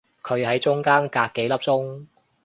[0.23, 2.07] 佢係中間隔幾粒鐘